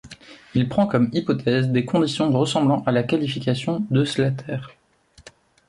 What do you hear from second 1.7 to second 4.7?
conditions ressemblant à la qualification de Slater.